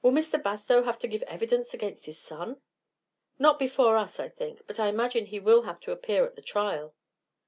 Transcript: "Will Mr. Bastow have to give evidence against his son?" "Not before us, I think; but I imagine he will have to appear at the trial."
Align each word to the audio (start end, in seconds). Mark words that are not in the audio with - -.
"Will 0.00 0.12
Mr. 0.12 0.40
Bastow 0.40 0.84
have 0.84 0.96
to 1.00 1.08
give 1.08 1.24
evidence 1.24 1.74
against 1.74 2.06
his 2.06 2.20
son?" 2.20 2.60
"Not 3.36 3.58
before 3.58 3.96
us, 3.96 4.20
I 4.20 4.28
think; 4.28 4.64
but 4.68 4.78
I 4.78 4.86
imagine 4.86 5.26
he 5.26 5.40
will 5.40 5.62
have 5.62 5.80
to 5.80 5.90
appear 5.90 6.24
at 6.24 6.36
the 6.36 6.40
trial." 6.42 6.94